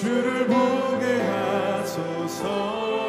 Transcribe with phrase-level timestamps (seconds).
[0.00, 3.07] 주를 보게 하소서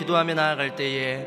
[0.00, 1.26] 기도하며 나아갈 때에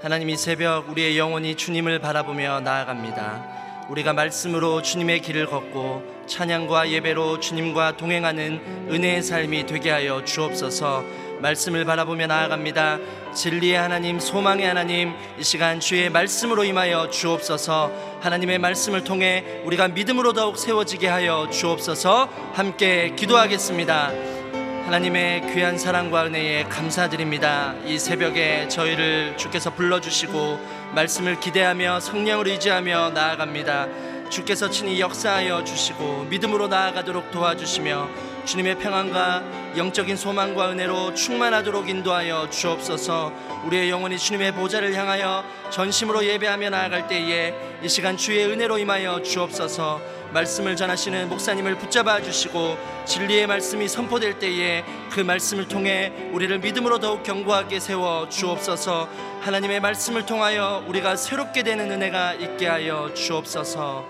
[0.00, 3.88] 하나님 이 새벽 우리의 영혼이 주님을 바라보며 나아갑니다.
[3.88, 11.04] 우리가 말씀으로 주님의 길을 걷고 찬양과 예배로 주님과 동행하는 은혜의 삶이 되게 하여 주옵소서.
[11.40, 12.98] 말씀을 바라보며 나아갑니다.
[13.34, 17.90] 진리의 하나님, 소망의 하나님, 이 시간 주의 말씀으로 임하여 주옵소서.
[18.20, 22.28] 하나님의 말씀을 통해 우리가 믿음으로 더욱 세워지게 하여 주옵소서.
[22.52, 24.41] 함께 기도하겠습니다.
[24.84, 27.74] 하나님의 귀한 사랑과 은혜에 감사드립니다.
[27.86, 30.58] 이 새벽에 저희를 주께서 불러주시고
[30.94, 33.86] 말씀을 기대하며 성령을 의지하며 나아갑니다.
[34.28, 38.08] 주께서 친히 역사하여 주시고 믿음으로 나아가도록 도와주시며
[38.44, 39.44] 주님의 평안과
[39.76, 43.32] 영적인 소망과 은혜로 충만하도록 인도하여 주옵소서
[43.66, 50.21] 우리의 영혼이 주님의 보좌를 향하여 전심으로 예배하며 나아갈 때에 이 시간 주의 은혜로 임하여 주옵소서
[50.32, 57.22] 말씀을 전하시는 목사님을 붙잡아 주시고 진리의 말씀이 선포될 때에 그 말씀을 통해 우리를 믿음으로 더욱
[57.22, 59.08] 견고하게 세워 주옵소서.
[59.42, 64.06] 하나님의 말씀을 통하여 우리가 새롭게 되는 은혜가 있게 하여 주옵소서.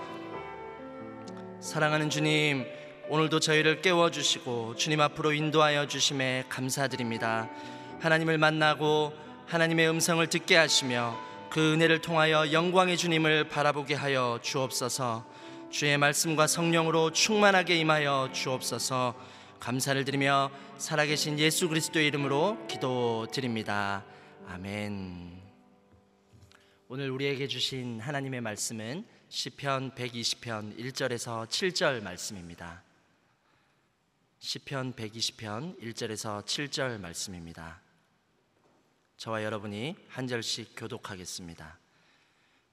[1.59, 2.65] 사랑하는 주님
[3.09, 7.49] 오늘도 저희를 깨워 주시고 주님 앞으로 인도하여 주심에 감사드립니다.
[7.99, 9.13] 하나님을 만나고
[9.47, 11.17] 하나님의 음성을 듣게 하시며
[11.49, 15.32] 그 은혜를 통하여 영광의 주님을 바라보게 하여 주옵소서
[15.73, 19.19] 주의 말씀과 성령으로 충만하게 임하여 주옵소서
[19.59, 24.05] 감사를 드리며 살아계신 예수 그리스도의 이름으로 기도드립니다.
[24.45, 25.41] 아멘.
[26.89, 32.83] 오늘 우리에게 주신 하나님의 말씀은 시편 120편 1절에서 7절 말씀입니다.
[34.37, 37.81] 시편 120편 1절에서 7절 말씀입니다.
[39.17, 41.82] 저와 여러분이 한 절씩 교독하겠습니다.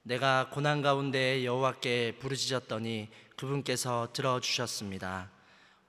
[0.03, 5.29] 내가 고난 가운데 여호와께 부르짖었더니 그분께서 들어주셨습니다.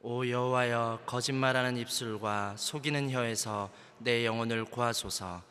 [0.00, 5.42] 오 여호와여 거짓말하는 입술과 속이는 혀에서 내 영혼을 구하소서.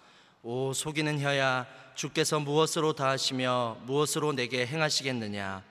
[0.43, 1.65] 오 속이는 혀야
[1.95, 5.63] 주께서 무엇으로 다하시며 무엇으로 내게 행하시겠느냐?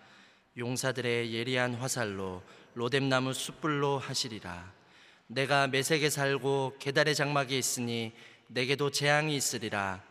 [0.58, 2.42] 용사들의 예리한 화살로
[2.75, 4.72] 로뎀나무 숯불로 하시리라.
[5.28, 8.12] 내가 메색에 살고 계달의 장막에 있으니
[8.48, 10.10] 내게도 재앙이 있으리라.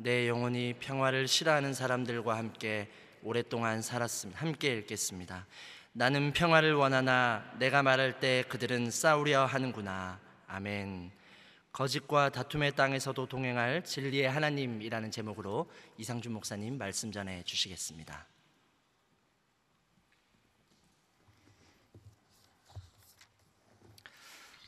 [0.00, 2.88] 내 영혼이 평화를 싫어하는 사람들과 함께
[3.24, 4.40] 오랫동안 살았습니다.
[4.40, 5.44] 함께 읽겠습니다.
[5.92, 10.20] 나는 평화를 원하나 내가 말할 때 그들은 싸우려 하는구나.
[10.46, 11.10] 아멘.
[11.72, 18.24] 거짓과 다툼의 땅에서도 동행할 진리의 하나님이라는 제목으로 이상준 목사님 말씀 전해 주시겠습니다.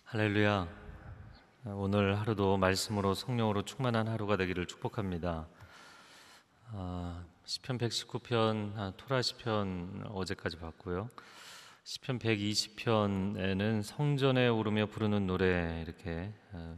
[0.07, 0.80] 할렐루야.
[1.67, 5.47] 오늘 하루도 말씀으로 성령으로 충만한 하루가 되기를 축복합니다.
[6.73, 11.11] 아, 시편 119편 아, 토라 시편 어제까지 봤고요.
[11.85, 16.77] 시편 120편에는 성전에 오르며 부르는 노래 이렇게 아,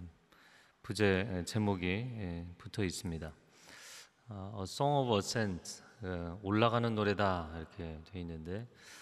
[0.83, 3.33] 부제 제목이 예, 붙어 있습니다.
[4.31, 9.02] 아, A Song of Ascent 어, 올라가는 노래다 이렇게 되어 있는데 이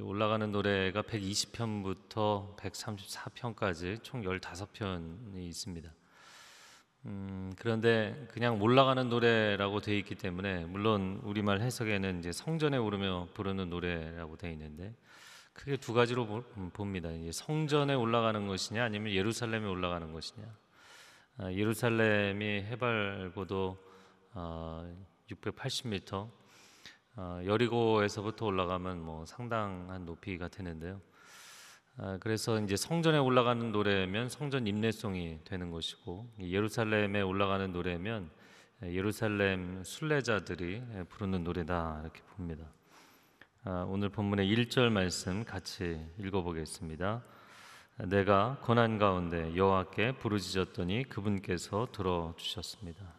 [0.00, 5.90] 올라가는 노래가 120편부터 134편까지 총 15편이 있습니다.
[7.06, 13.70] 음, 그런데 그냥 올라가는 노래라고 되어 있기 때문에 물론 우리말 해석에는 이제 성전에 오르며 부르는
[13.70, 14.94] 노래라고 되어 있는데
[15.52, 17.10] 크게 두 가지로 보- 음, 봅니다.
[17.10, 20.46] 이제 성전에 올라가는 것이냐 아니면 예루살렘에 올라가는 것이냐.
[21.38, 23.78] 아, 예루살렘이 해발고도
[24.34, 24.96] 어,
[25.30, 26.28] 680m,
[27.20, 31.00] 어, 여리고에서부터 올라가면 뭐 상당한 높이가 되는데요.
[31.96, 38.30] 아, 그래서 이제 성전에 올라가는 노래면 성전 임내송이 되는 것이고 이 예루살렘에 올라가는 노래면
[38.84, 42.64] 예루살렘 순례자들이 부르는 노래다 이렇게 봅니다.
[43.64, 47.24] 아, 오늘 본문의 1절 말씀 같이 읽어보겠습니다.
[48.04, 53.17] 내가 고난 가운데 여호와께 부르짖었더니 그분께서 들어 주셨습니다.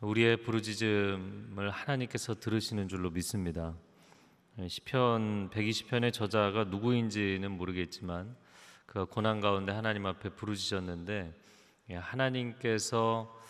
[0.00, 3.74] 우리의 부르짖음을 하나님께서 들으시는 줄로 믿습니다.
[4.68, 8.36] 시편 120편의 저자가 누구인지는 모르겠지만
[8.86, 11.32] 그 고난 가운데 하나님 앞에 부르짖었는데
[11.90, 13.40] 예, 하나님께서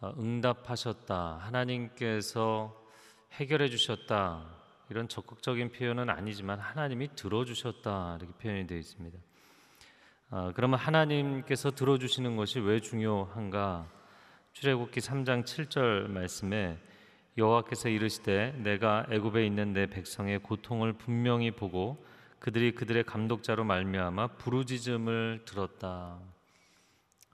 [0.00, 1.38] 어, 응답하셨다.
[1.42, 2.86] 하나님께서
[3.32, 4.46] 해결해 주셨다.
[4.88, 9.18] 이런 적극적인 표현은 아니지만 하나님이 들어주셨다 이렇게 표현이 되어 있습니다.
[10.30, 13.95] 아, 그러면 하나님께서 들어주시는 것이 왜 중요한가?
[14.56, 16.78] 출애굽기 3장 7절 말씀에
[17.36, 22.02] 여호와께서 이르시되 내가 애굽에 있는 내 백성의 고통을 분명히 보고
[22.38, 26.18] 그들이 그들의 감독자로 말미암아 부르짖음을 들었다.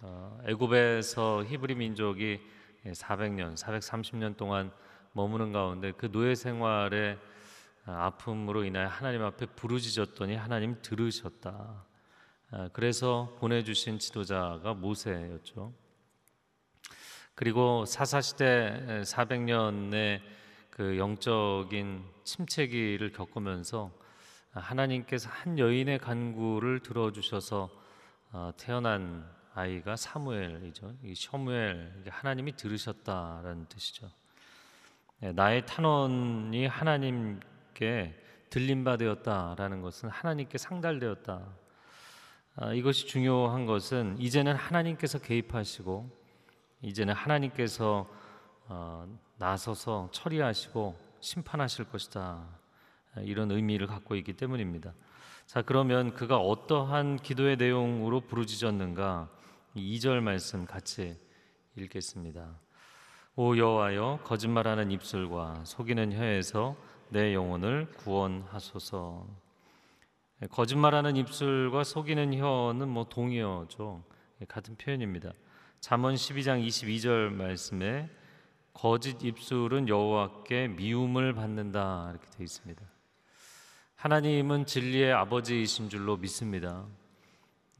[0.01, 2.41] 어, 애굽에서 히브리 민족이
[2.87, 4.73] 400년, 430년 동안
[5.13, 7.21] 머무는 가운데 그 노예 생활의
[7.85, 11.85] 아픔으로 인하여 하나님 앞에 부르짖었더니 하나님 들으셨다.
[12.51, 15.82] 아, 그래서 보내주신 지도자가 모세였죠.
[17.35, 20.21] 그리고 사사시대 400년의
[20.71, 23.91] 그 영적인 침체기를 겪으면서
[24.53, 27.71] 하나님께서 한 여인의 간구를 들어주셔서
[28.33, 30.95] 어, 태어난 아이가 사무엘이죠.
[31.05, 34.11] 이 셔무엘 하나님이 들으셨다라는 뜻이죠.
[35.21, 38.19] 네, 나의 탄원이 하나님께
[38.51, 41.47] 들림바 되었다라는 것은 하나님께 상달되었다.
[42.57, 46.22] 아, 이것이 중요한 것은 이제는 하나님께서 개입하시고
[46.83, 48.09] 이제는 하나님께서
[48.69, 49.07] 어,
[49.39, 52.47] 나서서 처리하시고 심판하실 것이다.
[53.19, 54.93] 이런 의미를 갖고 있기 때문입니다.
[55.47, 59.29] 자, 그러면 그가 어떠한 기도의 내용으로 부르짖었는가?
[59.77, 61.17] 2절 말씀 같이
[61.77, 62.59] 읽겠습니다.
[63.37, 66.77] 오 여호와여 거짓말하는 입술과 속이는 혀에서
[67.09, 69.27] 내 영혼을 구원하소서.
[70.51, 74.03] 거짓말하는 입술과 속이는 혀는 뭐 동의어죠.
[74.49, 75.33] 같은 표현입니다.
[75.83, 78.09] 잠언 12장 22절 말씀에
[78.73, 82.81] 거짓 입술은 여호와께 미움을 받는다 이렇게 되어 있습니다.
[83.97, 86.87] 하나님은 진리의 아버지이신 줄로 믿습니다.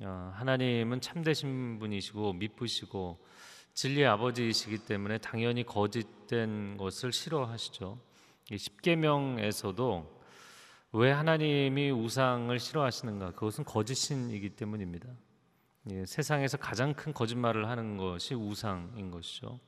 [0.01, 3.25] 어, 하나님은 참되신 분이시고 미쁘시고
[3.75, 8.01] 진리의 아버지이시기 때문에 당연히 거짓된 것을 싫어하시죠.
[8.57, 10.23] 십계명에서도
[10.95, 13.31] 왜 하나님이 우상을 싫어하시는가?
[13.35, 15.09] 그것은 거짓신이기 때문입니다.
[15.91, 19.59] 예, 세상에서 가장 큰 거짓말을 하는 것이 우상인 것이죠.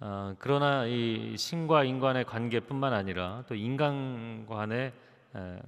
[0.00, 4.92] 아, 그러나 이 신과 인간의 관계뿐만 아니라 또 인간 간의
[5.34, 5.62] 에,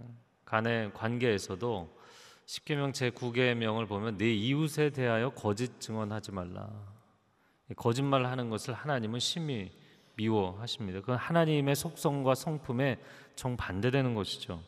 [0.45, 1.97] 간의 관계에서도
[2.45, 6.69] 십계명 제 9계명을 보면 내 이웃에 대하여 거짓 증언하지 말라.
[7.77, 9.73] 거짓말을 하는 것을 하나님은 심히
[10.17, 11.01] 미워하십니다.
[11.01, 12.99] 그건 하나님의 속성과 성품에
[13.37, 14.63] 정반대되는 것이죠.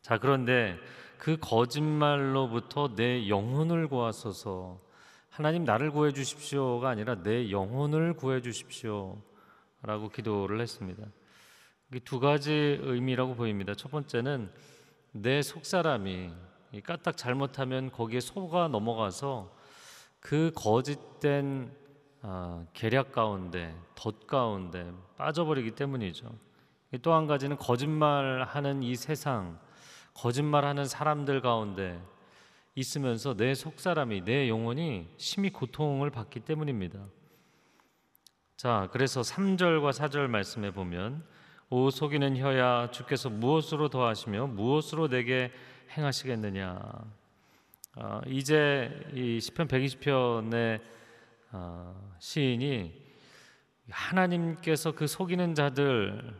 [0.00, 0.78] 자, 그런데
[1.18, 4.80] 그 거짓말로부터 내 영혼을 구하소서.
[5.30, 11.02] 하나님 나를 구해 주십시오가 아니라 내 영혼을 구해 주십시오라고 기도를 했습니다.
[12.04, 13.74] 두 가지 의미라고 보입니다.
[13.74, 14.50] 첫 번째는
[15.12, 16.32] 내 속사람이
[16.84, 19.54] 까딱 잘못하면 거기에 속아 넘어가서
[20.20, 21.70] 그 거짓된
[22.22, 26.28] 아, 계략 가운데 덫 가운데 빠져버리기 때문이죠.
[27.02, 29.58] 또 한 가지는 거짓말하는 이 세상,
[30.16, 32.02] 거짓말하는 사람들 가운데
[32.74, 36.98] 있으면서 내 속사람이 내 영혼이 심히 고통을 받기 때문입니다.
[38.56, 41.22] 자, 그래서 3절과 4절 말씀에 보면
[41.68, 45.52] 오 속이는 혀야 주께서 무엇으로 더하시며 무엇으로 내게
[45.96, 46.80] 행하시겠느냐.
[47.96, 50.80] 어, 이제 이 시편 120편의
[51.52, 53.06] 어, 시인이
[53.90, 56.34] 하나님께서 그 속이는 자들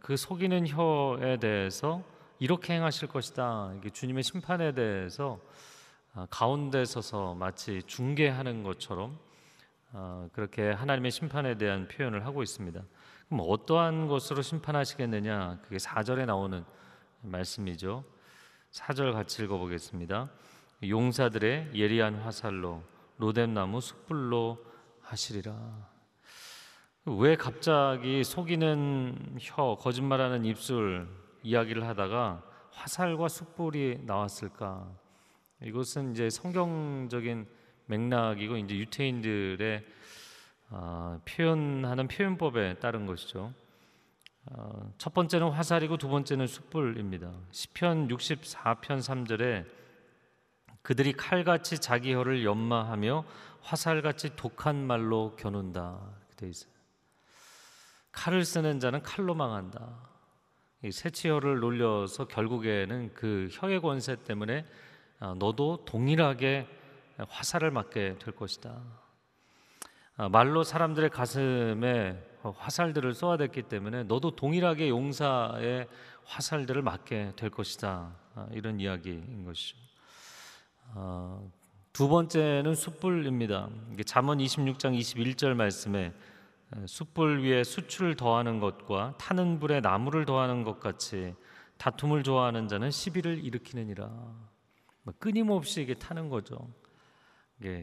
[0.00, 2.02] 그 속이는 혀에 대해서
[2.40, 3.72] 이렇게 행하실 것이다.
[3.92, 5.40] 주님의 심판에 대해서
[6.14, 9.18] 어, 가운데 서서 마치 중계하는 것처럼
[9.92, 12.80] 어, 그렇게 하나님의 심판에 대한 표현을 하고 있습니다.
[13.28, 15.58] 그럼 어떠한 것으로 심판하시겠느냐?
[15.62, 16.64] 그게 4절에 나오는
[17.22, 18.04] 말씀이죠.
[18.70, 20.30] 4절 같이 읽어보겠습니다.
[20.88, 22.82] 용사들의 예리한 화살로
[23.16, 24.64] 로뎀나무 숯불로
[25.02, 25.56] 하시리라.
[27.06, 31.08] 왜 갑자기 속이는 혀, 거짓말하는 입술
[31.48, 34.86] 이야기를 하다가 화살과 숯불이 나왔을까?
[35.62, 37.46] 이것은 이제 성경적인
[37.86, 39.84] 맥락이고 이제 유태인들의
[40.70, 43.54] 어, 표현하는 표현법에 따른 것이죠.
[44.44, 47.32] 어, 첫 번째는 화살이고 두 번째는 숯불입니다.
[47.50, 49.64] 시편 64편 3절에
[50.82, 53.24] 그들이 칼같이 자기 혀를 연마하며
[53.62, 55.98] 화살같이 독한 말로 겨눈다.
[56.36, 56.70] 돼 있어요.
[58.12, 60.07] 칼을 쓰는 자는 칼로 망한다.
[60.84, 64.64] 이 새치혀를 놀려서 결국에는 그 혀의 권세 때문에
[65.18, 66.68] 어, 너도 동일하게
[67.28, 68.80] 화살을 맞게 될 것이다.
[70.16, 75.88] 아, 말로 사람들의 가슴에 화살들을 쏘아댔기 때문에 너도 동일하게 용사의
[76.24, 78.14] 화살들을 맞게 될 것이다.
[78.34, 79.76] 아, 이런 이야기인 것이죠.
[80.94, 81.40] 아,
[81.92, 83.68] 두 번째는 숯불입니다.
[84.06, 86.12] 잠언 26장 21절 말씀에
[86.86, 91.34] 숯불 위에 수출을 더하는 것과 타는 불에 나무를 더하는 것 같이
[91.78, 94.06] 다툼을 좋아하는 자는 시비를 일으키느니라.
[95.02, 96.58] 뭐 끊임없이 이게 타는 거죠.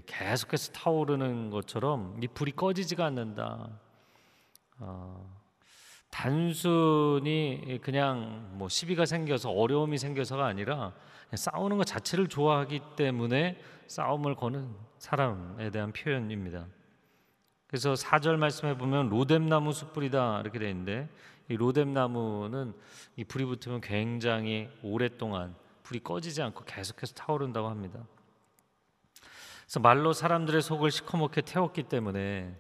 [0.06, 3.80] 계속해서 타오르는 것처럼 이 불이 꺼지지가 않는다.
[4.80, 5.36] 어,
[6.10, 10.94] 단순히 그냥 뭐 시비가 생겨서 어려움이 생겨서가 아니라
[11.34, 16.68] 싸우는 것 자체를 좋아하기 때문에 싸움을 거는 사람에 대한 표현입니다.
[17.68, 21.10] 그래서 4절 말씀해 보면 로뎀나무 숯불이다 이렇게 되어 있는데
[21.50, 22.74] 이 로뎀나무는
[23.16, 28.00] 이 불이 붙으면 굉장히 오랫동안 불이 꺼지지 않고 계속해서 타오른다고 합니다.
[29.64, 32.56] 그래서 말로 사람들의 속을 시커멓게 태웠기 때문에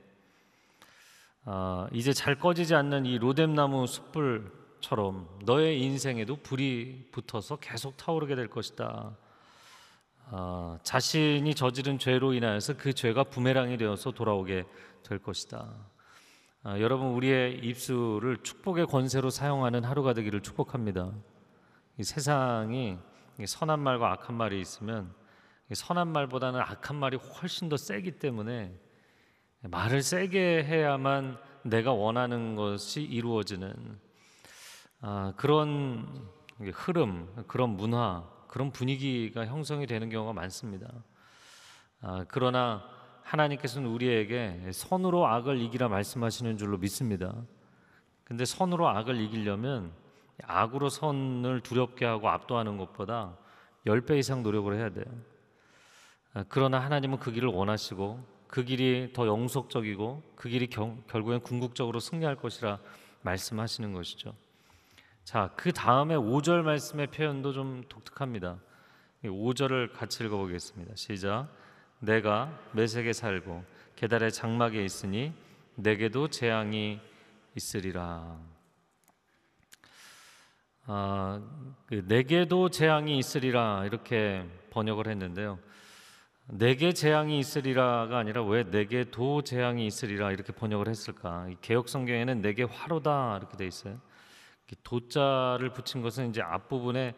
[1.45, 8.47] 아, 이제 잘 꺼지지 않는 이 로뎀나무 숯불처럼 너의 인생에도 불이 붙어서 계속 타오르게 될
[8.47, 9.15] 것이다.
[10.31, 14.65] 아, 자신이 저지른 죄로 인하여서 그 죄가 부메랑이 되어서 돌아오게
[15.03, 15.71] 될 것이다.
[16.63, 21.11] 아, 여러분 우리의 입술을 축복의 권세로 사용하는 하루가 되기를 축복합니다.
[21.99, 22.97] 이 세상이
[23.45, 25.13] 선한 말과 악한 말이 있으면
[25.71, 28.73] 선한 말보다는 악한 말이 훨씬 더 세기 때문에
[29.61, 33.99] 말을 세게 해야만 내가 원하는 것이 이루어지는
[35.01, 36.27] 아, 그런
[36.73, 40.89] 흐름, 그런 문화, 그런 분위기가 형성이 되는 경우가 많습니다.
[41.99, 42.89] 아, 그러나
[43.23, 47.35] 하나님께서는 우리에게 선으로 악을 이기라 말씀하시는 줄로 믿습니다.
[48.23, 49.91] 근데 선으로 악을 이기려면
[50.41, 53.37] 악으로 선을 두렵게 하고 압도하는 것보다
[53.85, 55.03] 10배 이상 노력을 해야 돼요.
[56.33, 61.99] 아, 그러나 하나님은 그 길을 원하시고 그 길이 더 영속적이고 그 길이 경, 결국엔 궁극적으로
[61.99, 62.79] 승리할 것이라
[63.21, 64.33] 말씀하시는 것이죠.
[65.25, 68.59] 자, 그 다음에 5절 말씀의 표현도 좀 독특합니다.
[69.23, 70.93] 5절을 같이 읽어보겠습니다.
[70.95, 71.47] 시작.
[71.99, 73.63] 내가 메색에 살고
[73.95, 75.33] 계달의 장막에 있으니
[75.73, 76.99] 내게도 재앙이
[77.55, 78.37] 있으리라.
[80.85, 81.41] 아,
[81.87, 85.57] 그 내게도 재앙이 있으리라 이렇게 번역을 했는데요.
[86.49, 91.47] 내게 재앙이 있으리라가 아니라 왜 내게도 재앙이 있으리라 이렇게 번역을 했을까?
[91.61, 93.99] 개혁 성경에는 내게 화로다 이렇게 돼 있어요.
[94.83, 97.13] 도자를 붙인 것은 이제 앞부분에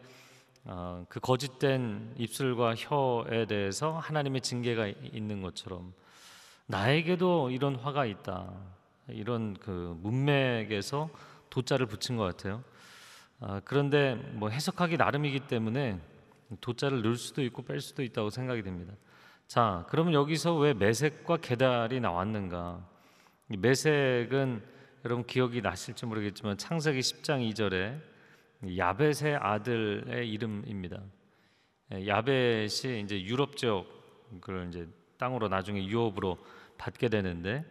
[0.64, 5.94] 어, 그 거짓된 입술과 혀에 대해서 하나님의 징계가 있는 것처럼
[6.66, 8.52] 나에게도 이런 화가 있다.
[9.08, 11.08] 이런 그 문맥에서
[11.48, 12.62] 도자를 붙인 것 같아요.
[13.40, 15.98] 아, 그런데 뭐 해석하기 나름이기 때문에
[16.60, 18.92] 도자를 넣을 수도 있고 뺄 수도 있다고 생각이 됩니다.
[19.46, 22.86] 자, 그러면 여기서 왜 매색과 계달이 나왔는가?
[23.50, 24.62] 이 매색은
[25.04, 28.00] 여러분 기억이 나실지 모르겠지만 창세기 10장 2절에
[28.76, 31.00] 야벳의 아들의 이름입니다.
[31.94, 36.36] 예, 야벳이 이제 유럽 지역을 이제 땅으로 나중에 유업으로
[36.78, 37.64] 받게 되는데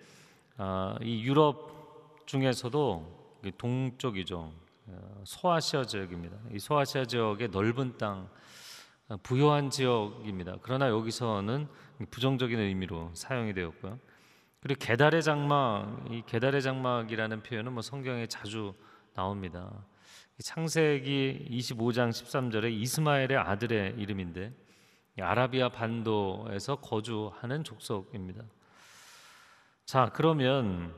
[0.56, 4.54] 아, 이 유럽 중에서도 동쪽이죠.
[4.88, 6.38] 어, 소아시아 지역입니다.
[6.54, 8.30] 이 소아시아 지역의 넓은 땅
[9.24, 10.58] 부유한 지역입니다.
[10.62, 11.68] 그러나 여기서는
[12.10, 14.00] 부정적인 의미로 사용이 되었고요.
[14.60, 18.74] 그리고 계달의 장막, 이 계달의 장막이라는 표현은 뭐 성경에 자주
[19.14, 19.72] 나옵니다.
[20.40, 24.54] 창세기 25장 13절에 이스마엘의 아들의 이름인데
[25.20, 28.44] 아라비아 반도에서 거주하는 족속입니다.
[29.86, 30.94] 자, 그러면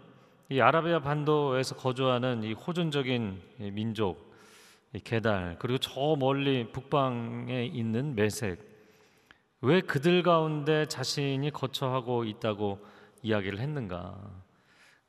[0.50, 3.41] 이 아라비아 반도에서 거주하는 이 호전적인
[3.74, 4.34] 민족
[5.04, 8.67] 게달 그리고 저 멀리 북방에 있는 메색
[9.62, 12.80] 왜 그들 가운데 자신이 거처하고 있다고
[13.21, 14.17] 이야기를 했는가?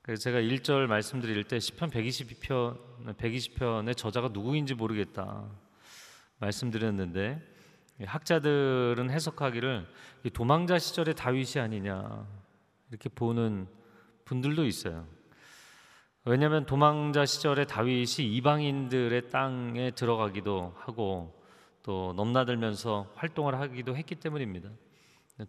[0.03, 5.49] 그래서 제가 1절 말씀드릴 때 시편 120편 120편의 저자가 누구인지 모르겠다
[6.39, 7.41] 말씀드렸는데
[8.03, 9.87] 학자들은 해석하기를
[10.33, 12.27] 도망자 시절의 다윗이 아니냐
[12.89, 13.69] 이렇게 보는
[14.25, 15.07] 분들도 있어요.
[16.25, 21.41] 왜냐하면 도망자 시절에 다윗이 이방인들의 땅에 들어가기도 하고
[21.83, 24.71] 또 넘나들면서 활동을 하기도 했기 때문입니다.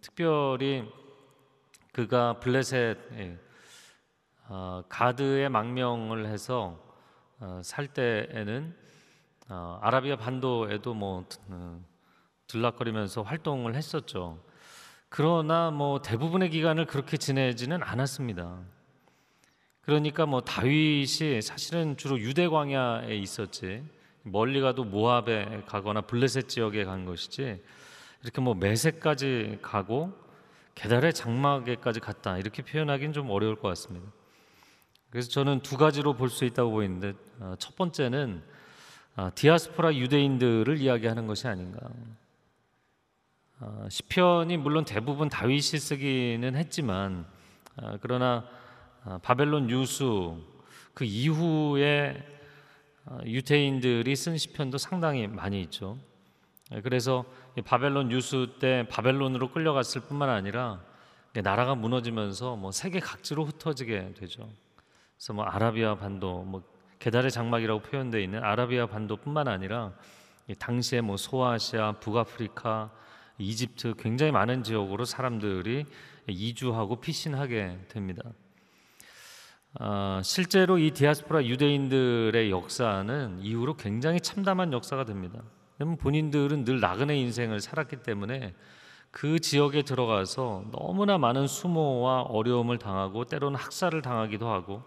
[0.00, 0.90] 특별히
[1.92, 3.38] 그가 블레셋 예,
[4.48, 6.80] 어, 가드의 망명을 해서
[7.38, 8.74] 어, 살 때에는
[9.50, 11.26] 어, 아라비아 반도에도 뭐
[12.46, 14.42] 들락거리면서 활동을 했었죠.
[15.10, 18.58] 그러나 뭐 대부분의 기간을 그렇게 지내지는 않았습니다.
[19.82, 23.84] 그러니까 뭐 다윗이 사실은 주로 유대 광야에 있었지
[24.22, 27.62] 멀리 가도 모압에 가거나 블레셋 지역에 간 것이지
[28.22, 30.21] 이렇게 뭐 메세까지 가고
[30.74, 34.10] 게달의 장막에까지 갔다 이렇게 표현하기는 좀 어려울 것 같습니다.
[35.10, 38.42] 그래서 저는 두 가지로 볼 수 있다고 보이는데 어, 첫 번째는
[39.14, 41.80] 아, 디아스포라 유대인들을 이야기하는 것이 아닌가.
[43.60, 47.26] 아, 시편이 물론 대부분 다윗이 쓰기는 했지만
[47.76, 48.48] 아, 그러나
[49.04, 50.38] 아, 바벨론 유수
[50.94, 52.26] 그 이후에
[53.04, 55.98] 아, 유태인들이 쓴 시편도 상당히 많이 있죠.
[56.74, 57.24] 예, 그래서
[57.60, 60.80] 바벨론 유수 때 바벨론으로 끌려갔을 뿐만 아니라
[61.34, 64.48] 나라가 무너지면서 뭐 세계 각지로 흩어지게 되죠.
[65.16, 66.62] 그래서 뭐 아라비아 반도 뭐
[66.98, 69.92] 계달의 장막이라고 표현되어 있는 아라비아 반도뿐만 아니라
[70.48, 72.90] 이 당시에 뭐 소아시아, 북아프리카,
[73.38, 75.86] 이집트 굉장히 많은 지역으로 사람들이
[76.28, 78.22] 이주하고 피신하게 됩니다.
[79.74, 85.42] 아, 실제로 이 디아스포라 유대인들의 역사는 이후로 굉장히 참담한 역사가 됩니다.
[85.82, 88.54] 왜냐면 본인들은 늘 나그네 인생을 살았기 때문에
[89.10, 94.84] 그 지역에 들어가서 너무나 많은 수모와 어려움을 당하고 때로는 학살을 당하기도 하고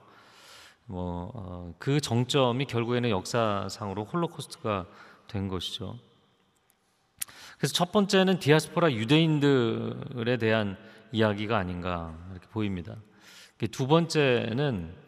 [0.86, 4.86] 뭐그 어, 정점이 결국에는 역사상으로 홀로코스트가
[5.27, 5.99] 된 것이죠.
[7.58, 10.77] 그래서 첫 번째는 디아스포라 유대인들에 대한
[11.12, 12.95] 이야기가 아닌가 이렇게 보입니다.
[13.71, 15.04] 두 번째는 어,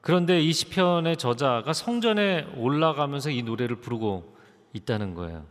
[0.00, 4.36] 그런데 이 시편의 저자가 성전에 올라가면서 이 노래를 부르고
[4.72, 5.44] 있다는 거예요.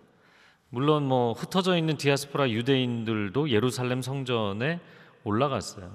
[0.69, 4.79] 물론 뭐 흩어져 있는 디아스포라 유대인들도 예루살렘 성전에
[5.23, 5.89] 올라갔어요.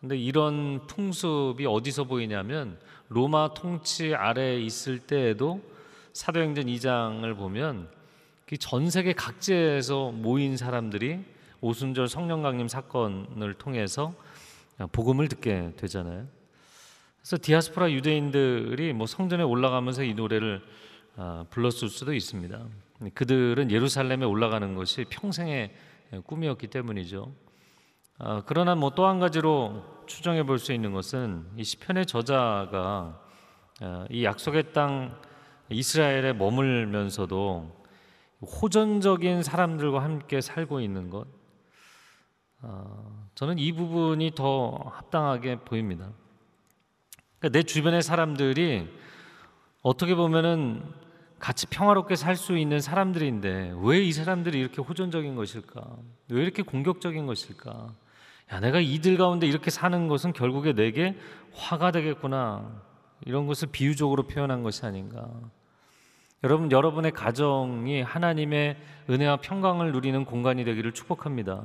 [0.00, 5.60] 근데 이런 풍습이 어디서 보이냐면 로마 통치 아래 있을 때에도
[6.12, 7.88] 사도행전 2장을 보면
[8.46, 11.20] 그전 세계 각지에서 모인 사람들이
[11.60, 14.12] 오순절 성령 강림 사건을 통해서
[14.92, 16.26] 복음을 듣게 되잖아요.
[17.22, 20.60] 그래서 디아스포라 유대인들이 뭐 성전에 올라가면서 이 노래를
[21.16, 22.66] 아, 불렀을 수도 있습니다.
[23.14, 25.72] 그들은 예루살렘에 올라가는 것이 평생의
[26.26, 27.32] 꿈이었기 때문이죠.
[28.18, 33.20] 아, 그러나 뭐 또 한 가지로 추정해 볼 수 있는 것은 이 시편의 저자가
[33.80, 35.16] 아, 이 약속의 땅
[35.70, 37.82] 이스라엘에 머물면서도
[38.42, 41.26] 호전적인 사람들과 함께 살고 있는 것,
[42.62, 46.10] 어, 저는 이 부분이 더 합당하게 보입니다.
[47.42, 48.88] 그러니까 내 주변의 사람들이
[49.82, 50.80] 어떻게 보면은
[51.40, 55.82] 같이 평화롭게 살 수 있는 사람들인데 왜 이 사람들이 이렇게 호전적인 것일까?
[56.28, 57.94] 왜 이렇게 공격적인 것일까?
[58.52, 61.16] 야, 내가 이들 가운데 이렇게 사는 것은 결국에 내게
[61.52, 62.80] 화가 되겠구나.
[63.26, 65.28] 이런 것을 비유적으로 표현한 것이 아닌가.
[66.44, 68.76] 여러분, 여러분의 가정이 하나님의
[69.10, 71.64] 은혜와 평강을 누리는 공간이 되기를 축복합니다.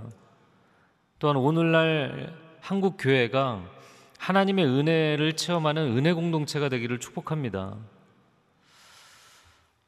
[1.19, 3.76] 또한 오늘날 한국 교회가
[4.17, 7.77] 하나님의 은혜를 체험하는 은혜 공동체가 되기를 축복합니다.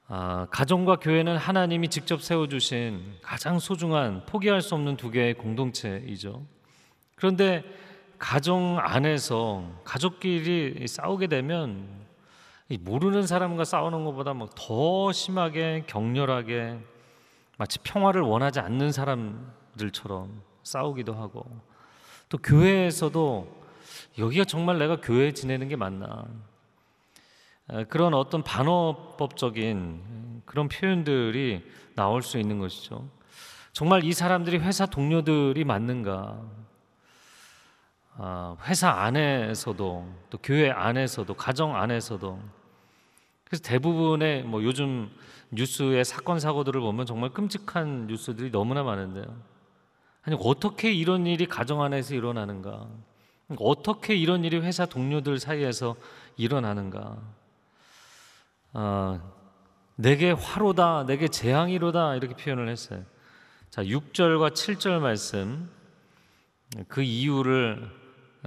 [0.08, 6.44] 아, 가정과 교회는 하나님이 직접 세워주신 가장 소중한 포기할 수 없는 두 개의 공동체이죠.
[7.15, 7.63] 그런데
[8.18, 11.88] 가정 안에서 가족끼리 싸우게 되면
[12.80, 16.80] 모르는 사람과 싸우는 것보다 더 심하게 격렬하게
[17.58, 21.46] 마치 평화를 원하지 않는 사람들처럼 싸우기도 하고
[22.30, 23.59] 또 교회에서도
[24.19, 26.25] 여기가 정말 내가 교회에 지내는 게 맞나
[27.89, 31.63] 그런 어떤 반어법적인 그런 표현들이
[31.95, 33.08] 나올 수 있는 것이죠.
[33.71, 36.41] 정말 이 사람들이 회사 동료들이 맞는가?
[38.17, 42.39] 아, 회사 안에서도 또 교회 안에서도 가정 안에서도
[43.45, 45.10] 그래서 대부분의 뭐 요즘
[45.51, 49.25] 뉴스의 사건 사고들을 보면 정말 끔찍한 뉴스들이 너무나 많은데요.
[50.23, 52.88] 아니 어떻게 이런 일이 가정 안에서 일어나는가?
[53.58, 55.96] 어떻게 이런 일이 회사 동료들 사이에서
[56.38, 57.18] 일어나는가?
[58.74, 59.22] 아,
[59.96, 63.04] 내게 화로다, 내게 재앙이로다 이렇게 표현을 했어요.
[63.70, 65.70] 자, 6절과 7절 말씀
[66.88, 67.90] 그 이유를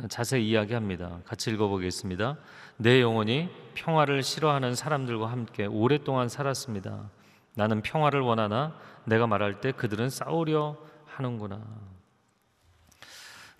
[0.09, 1.21] 자세히 이야기합니다.
[1.25, 2.39] 같이 읽어보겠습니다.
[2.79, 7.11] 내 영혼이 평화를 싫어하는 사람들과 함께 오랫동안 살았습니다.
[7.55, 11.61] 나는 평화를 원하나 내가 말할 때 그들은 싸우려 하는구나.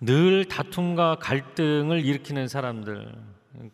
[0.05, 3.13] 늘 다툼과 갈등을 일으키는 사람들,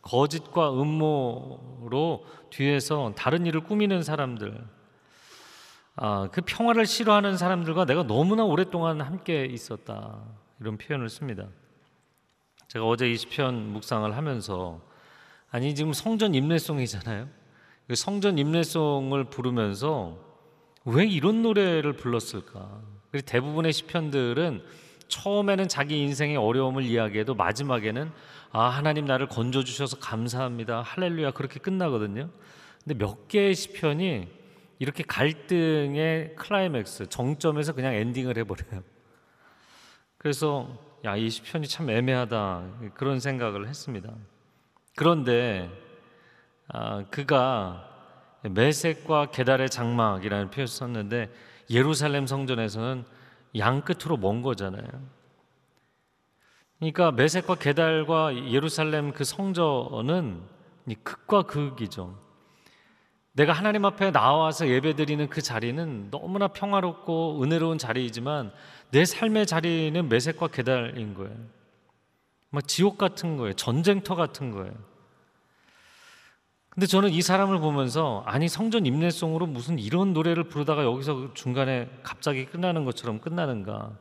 [0.01, 4.63] 거짓과 음모로 뒤에서 다른 일을 꾸미는 사람들,
[5.95, 10.23] 아, 그 평화를 싫어하는 사람들과 내가 너무나 오랫동안 함께 있었다.
[10.59, 11.47] 이런 표현을 씁니다.
[12.67, 14.79] 제가 어제 20편 묵상을 하면서
[15.49, 17.27] 아니 지금 성전 임례송이잖아요.
[17.87, 20.17] 그 성전 임례송을 부르면서
[20.85, 22.81] 왜 이런 노래를 불렀을까?
[23.25, 24.63] 대부분의 시편들은
[25.09, 28.11] 처음에는 자기 인생의 어려움을 이야기해도 마지막에는
[28.51, 32.29] 아 하나님 나를 건져 주셔서 감사합니다 할렐루야 그렇게 끝나거든요.
[32.83, 34.27] 근데 몇 개의 시편이
[34.79, 38.83] 이렇게 갈등의 클라이맥스 정점에서 그냥 엔딩을 해버려요.
[40.17, 44.13] 그래서 야 이 시편이 참 애매하다 그런 생각을 했습니다.
[44.95, 45.69] 그런데
[46.67, 47.87] 아, 그가
[48.43, 51.29] 메섹과 게달의 장막이라는 표현을 썼는데
[51.69, 53.05] 예루살렘 성전에서는
[53.57, 54.87] 양 끝으로 먼 거잖아요.
[56.79, 60.41] 그러니까 메섹과 게달과 예루살렘 그 성전은
[61.03, 62.17] 극과 극이죠.
[63.33, 68.51] 내가 하나님 앞에 나와서 예배드리는 그 자리는 너무나 평화롭고 은혜로운 자리이지만
[68.91, 71.35] 내 삶의 자리는 메색과 게달인 거예요.
[72.49, 73.53] 막 지옥 같은 거예요.
[73.53, 74.73] 전쟁터 같은 거예요.
[76.69, 82.45] 근데 저는 이 사람을 보면서 아니 성전 임내송으로 무슨 이런 노래를 부르다가 여기서 중간에 갑자기
[82.45, 83.91] 끝나는 것처럼 끝나는가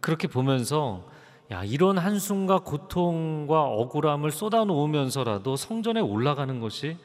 [0.00, 1.08] 그렇게 보면서
[1.50, 6.96] 야 이런 한숨과 고통과 억울함을 쏟아놓으면서라도 성전에 올라가는 것이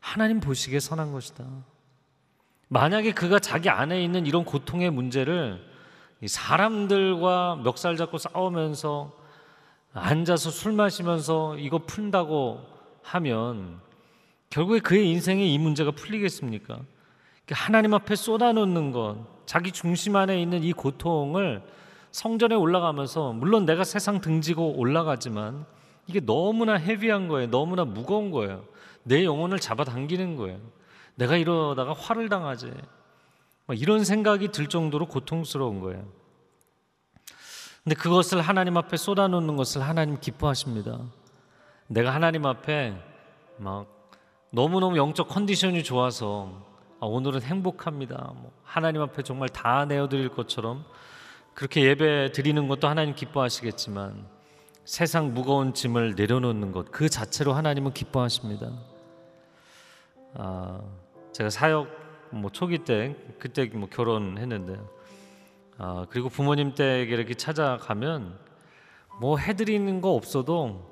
[0.00, 1.44] 하나님 보시기에 선한 것이다.
[2.68, 5.62] 만약에 그가 자기 안에 있는 이런 고통의 문제를
[6.24, 9.12] 사람들과 멱살 잡고 싸우면서
[9.92, 12.71] 앉아서 술 마시면서 이거 푼다고
[13.02, 13.80] 하면
[14.50, 16.80] 결국에 그의 인생에 이 문제가 풀리겠습니까?
[17.50, 21.62] 하나님 앞에 쏟아놓는 것, 자기 중심 안에 있는 이 고통을
[22.10, 25.64] 성전에 올라가면서 물론 내가 세상 등지고 올라가지만
[26.06, 27.50] 이게 너무나 헤비한 거예요.
[27.50, 28.64] 너무나 무거운 거예요.
[29.02, 30.60] 내 영혼을 잡아당기는 거예요.
[31.14, 32.72] 내가 이러다가 화를 당하지.
[33.74, 36.04] 이런 생각이 들 정도로 고통스러운 거예요.
[37.82, 41.00] 근데 그것을 하나님 앞에 쏟아놓는 것을 하나님 기뻐하십니다.
[41.92, 42.94] 내가 하나님 앞에
[43.58, 43.86] 막
[44.48, 46.50] 너무너무 영적 컨디션이 좋아서
[47.00, 48.32] 아, 오늘은 행복합니다.
[48.34, 50.86] 뭐 하나님 앞에 정말 다 내어드릴 것처럼
[51.52, 54.26] 그렇게 예배 드리는 것도 하나님 기뻐하시겠지만
[54.86, 58.70] 세상 무거운 짐을 내려놓는 것 그 자체로 하나님은 기뻐하십니다.
[60.32, 60.80] 아,
[61.32, 61.88] 제가 사역
[62.30, 64.80] 뭐 초기 때 그때 뭐 결혼했는데
[65.76, 68.38] 아, 그리고 부모님 댁에 이렇게 찾아가면
[69.20, 70.91] 뭐 해드리는 거 없어도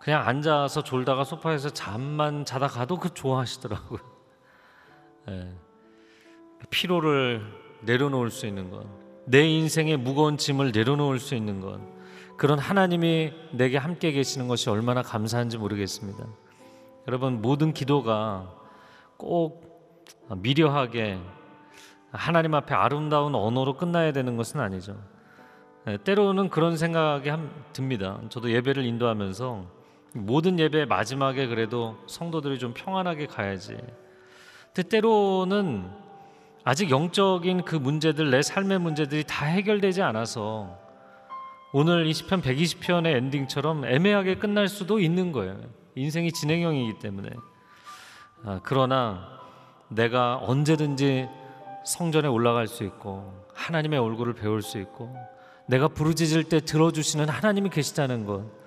[0.00, 4.00] 그냥 앉아서 졸다가 소파에서 잠만 자다 가도 그 좋아하시더라고요.
[5.28, 5.54] 네.
[6.70, 7.42] 피로를
[7.82, 8.86] 내려놓을 수 있는 것,
[9.26, 11.78] 내 인생의 무거운 짐을 내려놓을 수 있는 것,
[12.38, 16.26] 그런 하나님이 내게 함께 계시는 것이 얼마나 감사한지 모르겠습니다.
[17.06, 18.54] 여러분 모든 기도가
[19.18, 21.18] 꼭 미려하게
[22.10, 24.96] 하나님 앞에 아름다운 언어로 끝나야 되는 것은 아니죠.
[25.84, 27.30] 네, 때로는 그런 생각이
[27.74, 28.20] 듭니다.
[28.30, 29.79] 저도 예배를 인도하면서
[30.12, 33.76] 모든 예배 마지막에 그래도 성도들이 좀 평안하게 가야지.
[34.72, 35.90] 근데 때로는
[36.64, 40.78] 아직 영적인 그 문제들 내 삶의 문제들이 다 해결되지 않아서
[41.72, 45.60] 오늘 이 시편 120편의 엔딩처럼 애매하게 끝날 수도 있는 거예요.
[45.94, 47.30] 인생이 진행형이기 때문에.
[48.44, 49.40] 아, 그러나
[49.88, 51.28] 내가 언제든지
[51.84, 55.14] 성전에 올라갈 수 있고 하나님의 얼굴을 배울 수 있고
[55.66, 58.59] 내가 부르짖을 때 들어주시는 하나님이 계시다는 것.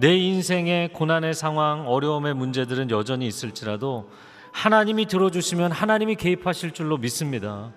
[0.00, 4.08] 내 인생의 고난의 상황, 어려움의 문제들은 여전히 있을지라도
[4.50, 7.70] 하나님이 들어주시면 하나님이 개입하실 줄로 믿습니다.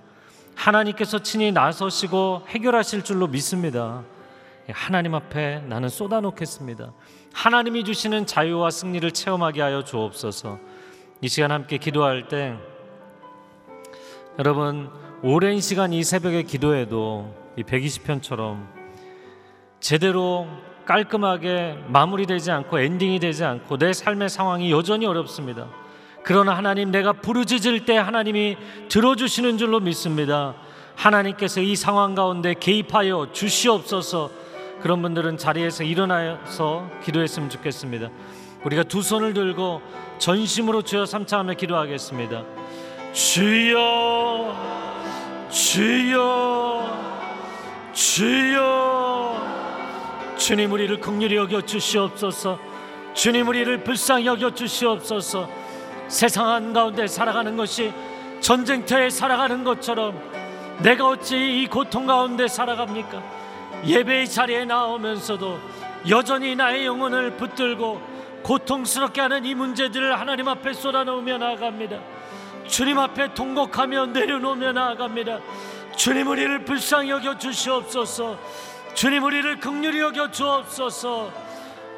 [0.56, 4.04] 하나님께서 친히 나서시고 해결하실 줄로 믿습니다.
[4.72, 6.94] 하나님 앞에 나는 쏟아놓겠습니다.
[7.34, 10.60] 하나님이 주시는 자유와 승리를 체험하게 하여 주옵소서.
[11.20, 12.56] 이 시간 함께 기도할 때
[14.40, 14.90] 여러분
[15.22, 18.66] 오랜 시간 이 새벽에 기도해도 이 120편처럼
[19.82, 20.48] 제대로
[20.86, 25.68] 깔끔하게 마무리되지 않고 엔딩이 되지 않고 내 삶의 상황이 여전히 어렵습니다.
[26.24, 28.58] 그러나 하나님 내가 부르짖을 때 하나님이
[28.90, 30.56] 들어주시는 줄로 믿습니다.
[30.96, 34.30] 하나님께서 이 상황 가운데 개입하여 주시옵소서.
[34.82, 38.10] 그런 분들은 자리에서 일어나서 기도했으면 좋겠습니다.
[38.66, 39.82] 우리가 두 손을 들고
[40.18, 42.44] 전심으로 주여 삼창하며 기도하겠습니다.
[43.14, 44.56] 주여,
[45.50, 46.84] 주여,
[47.94, 49.53] 주여.
[50.44, 52.60] 주님 우리를 긍휼히 여겨 주시옵소서.
[53.14, 55.50] 주님 우리를 불쌍히 여겨 주시옵소서.
[56.10, 57.94] 세상 한가운데 살아가는 것이
[58.42, 60.20] 전쟁터에 살아가는 것처럼
[60.80, 63.24] 내가 어찌 이 고통 가운데 살아갑니까?
[63.86, 65.62] 예배의 자리에 나오면서도
[66.10, 68.02] 여전히 나의 영혼을 붙들고
[68.44, 72.00] 고통스럽게 하는 이 문제들을 하나님 앞에 쏟아놓으며 나아갑니다.
[72.68, 75.40] 주님 앞에 통곡하며 내려놓으며 나아갑니다.
[75.96, 78.38] 주님 우리를 불쌍히 여겨 주시옵소서.
[78.94, 81.32] 주님 우리를 극률히 여겨 주옵소서.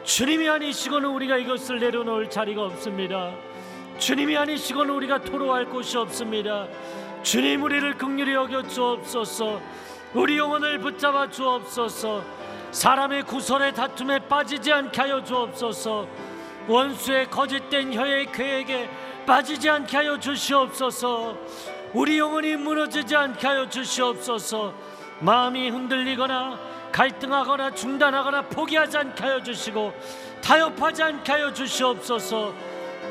[0.06, 3.32] 주님이 아니시고는 우리가 이것을 내려놓을 자리가 없습니다.
[3.98, 6.68] 주님이 아니시고는 우리가 토로할 곳이 없습니다.
[7.22, 9.62] 주님 우리를 극률히 여겨 주옵소서.
[10.14, 12.24] 우리 영혼을 붙잡아 주옵소서.
[12.72, 16.08] 사람의 구설의 다툼에 빠지지 않게 하여 주옵소서.
[16.68, 18.90] 원수의 거짓된 혀의 계획에
[19.26, 21.38] 빠지지 않게 하여 주시옵소서.
[21.94, 24.74] 우리 영혼이 무너지지 않게 하여 주시옵소서.
[25.20, 29.94] 마음이 흔들리거나 갈등하거나 중단하거나 포기하지 않게 하여 주시고
[30.42, 32.54] 타협하지 않게 하여 주시옵소서.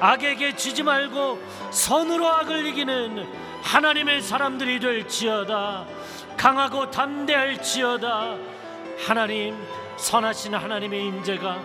[0.01, 1.38] 악에게 지지 말고
[1.70, 3.27] 선으로 악을 이기는
[3.62, 5.85] 하나님의 사람들이 될지어다.
[6.38, 8.37] 강하고 담대할지어다.
[9.07, 9.55] 하나님
[9.99, 11.61] 선하신 하나님의 임재가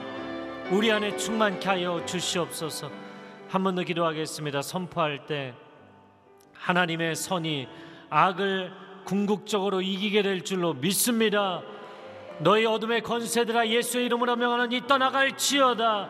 [0.72, 2.92] 우리 안에 충만케 하여 주시옵소서.
[3.50, 4.62] 한 번 더 기도하겠습니다.
[4.62, 5.54] 선포할 때
[6.54, 7.68] 하나님의 선이
[8.10, 8.74] 악을
[9.06, 11.62] 궁극적으로 이기게 될 줄로 믿습니다
[12.40, 16.10] 너희 어둠의 권세들아 예수의 이름으로 명하노니 떠나갈지어다.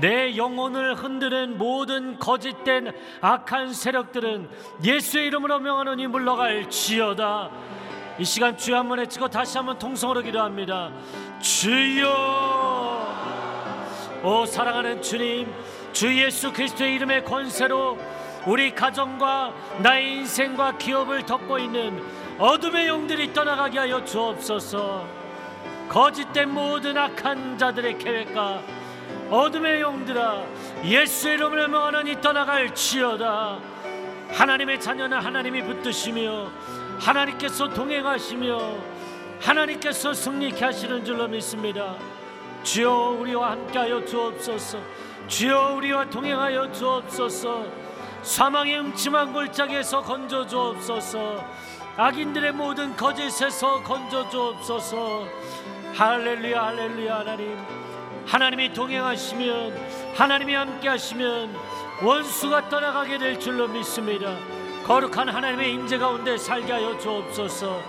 [0.00, 4.48] 내 영혼을 흔드는 모든 거짓된 악한 세력들은
[4.84, 7.50] 예수의 이름으로 명하노니 물러갈지어다.
[8.18, 10.92] 이 시간 주여 한 번 외치고 다시 한번 통성으로 기도합니다.
[11.40, 13.08] 주여!
[14.22, 15.52] 오 사랑하는 주님
[15.92, 17.98] 주 예수 그리스도의 이름의 권세로
[18.46, 22.00] 우리 가정과 나의 인생과 기업을 덮고 있는
[22.38, 25.19] 어둠의 영들이 떠나가게 하여 주옵소서
[25.90, 28.62] 거짓된 모든 악한 자들의 계획과
[29.28, 30.44] 어둠의 영들아
[30.84, 33.58] 예수의 이름을 명하노니 떠나갈 지어다.
[34.28, 36.48] 하나님의 자녀는 하나님이 붙드시며
[37.00, 38.76] 하나님께서 동행하시며
[39.40, 41.96] 하나님께서 승리케 하시는 줄로 믿습니다.
[42.62, 44.78] 주여 우리와 함께하여 주옵소서.
[45.26, 47.66] 주여 우리와 동행하여 주옵소서.
[48.22, 51.44] 사망의 음침한 골짜기에서 건져 주옵소서.
[51.96, 55.26] 악인들의 모든 거짓에서 건져 주옵소서
[55.94, 57.58] 할렐루야 할렐루야 하나님.
[58.26, 59.76] 하나님이 동행하시면
[60.14, 61.54] 하나님이 함께 하시면
[62.02, 64.36] 원수가 떠나가게 될 줄로 믿습니다.
[64.86, 67.82] 거룩한 하나님의 임재 가운데 살게 하여 주옵소서.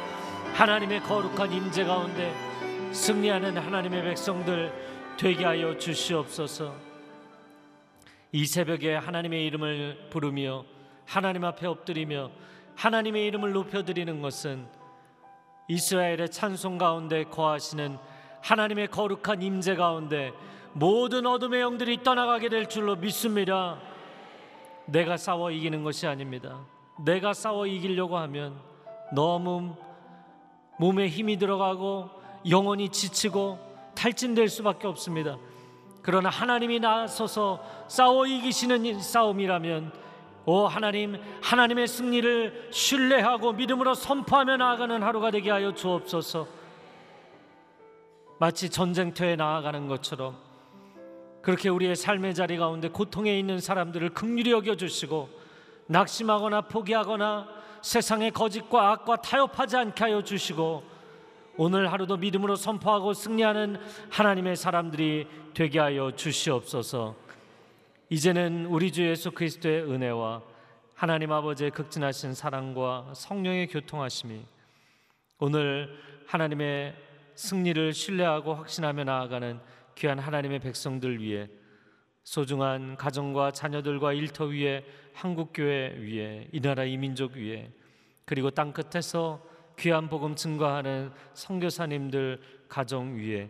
[0.54, 2.34] 하나님의 거룩한 임재 가운데
[2.92, 4.74] 승리하는 하나님의 백성들
[5.18, 6.74] 되게 하여 주시옵소서.
[8.34, 10.66] 이 새벽에 하나님의 이름을 부르며
[11.06, 12.32] 하나님 앞에 엎드리며
[12.76, 14.81] 하나님의 이름을 높여드리는 것은
[15.72, 17.98] 이스라엘의 찬송 가운데 거하시는
[18.42, 20.34] 하나님의 거룩한 임재 가운데
[20.74, 23.80] 모든 어둠의 영들이 떠나가게 될 줄로 믿습니다.
[24.86, 26.60] 내가 싸워 이기는 것이 아닙니다.
[27.06, 28.60] 내가 싸워 이기려고 하면
[29.14, 29.76] 너무
[30.78, 32.10] 몸에 힘이 들어가고
[32.50, 33.58] 영혼이 지치고
[33.96, 35.38] 탈진될 수밖에 없습니다.
[36.02, 39.94] 그러나 하나님이 나서서 싸워 이기시는 싸움이라면
[40.46, 46.48] 오 하나님 하나님의 승리를 신뢰하고 믿음으로 선포하며 나아가는 하루가 되게 하여 주옵소서.
[48.40, 50.36] 마치 전쟁터에 나아가는 것처럼
[51.44, 55.30] 그렇게 우리의 삶의 자리 가운데 고통에 있는 사람들을 긍휼히 여겨 주시고
[55.88, 57.48] 낙심하거나 포기하거나
[57.82, 60.84] 세상의 거짓과 악과 타협하지 않게 하여 주시고
[61.58, 63.78] 오늘 하루도 믿음으로 선포하고 승리하는
[64.10, 67.16] 하나님의 사람들이 되게 하여 주시옵소서.
[68.14, 70.44] 이제는 우리 주 예수 그리스도의 은혜와
[70.96, 74.44] 하나님 아버지의 극진하신 사랑과 성령의 교통하심이
[75.40, 75.98] 오늘
[76.28, 76.94] 하나님의
[77.36, 79.62] 승리를 신뢰하고 확신하며 나아가는
[79.96, 81.48] 귀한 하나님의 백성들 위해
[82.26, 87.72] 소중한 가정과 자녀들과 일터 위에 한국 교회 위에 이 나라 이 민족 위에
[88.26, 89.42] 그리고 땅 끝에서
[89.80, 93.50] 귀한 복음 증거하는 선교사님들 가정 위에